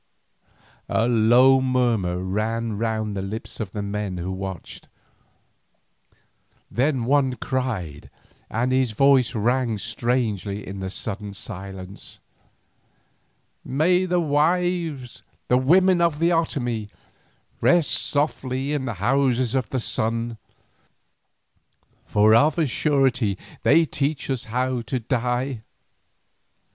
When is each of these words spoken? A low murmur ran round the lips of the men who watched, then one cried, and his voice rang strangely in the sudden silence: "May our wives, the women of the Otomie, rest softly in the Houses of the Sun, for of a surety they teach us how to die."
A 0.89 1.07
low 1.07 1.61
murmur 1.61 2.17
ran 2.17 2.75
round 2.79 3.15
the 3.15 3.21
lips 3.21 3.59
of 3.59 3.71
the 3.71 3.83
men 3.83 4.17
who 4.17 4.31
watched, 4.31 4.87
then 6.71 7.05
one 7.05 7.35
cried, 7.35 8.09
and 8.49 8.71
his 8.71 8.93
voice 8.93 9.35
rang 9.35 9.77
strangely 9.77 10.65
in 10.67 10.79
the 10.79 10.89
sudden 10.89 11.35
silence: 11.35 12.17
"May 13.63 14.07
our 14.07 14.19
wives, 14.19 15.21
the 15.49 15.57
women 15.59 16.01
of 16.01 16.17
the 16.17 16.29
Otomie, 16.31 16.89
rest 17.61 17.91
softly 17.91 18.73
in 18.73 18.85
the 18.85 18.95
Houses 19.05 19.53
of 19.53 19.69
the 19.69 19.79
Sun, 19.79 20.39
for 22.07 22.33
of 22.33 22.57
a 22.57 22.65
surety 22.65 23.37
they 23.61 23.85
teach 23.85 24.31
us 24.31 24.45
how 24.45 24.81
to 24.81 24.99
die." 24.99 25.61